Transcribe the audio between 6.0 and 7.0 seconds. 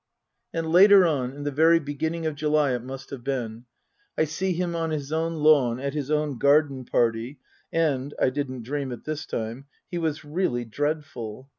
own garden